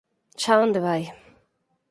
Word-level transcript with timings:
Xa 0.41 0.53
onde 0.65 0.79
vai! 0.87 1.03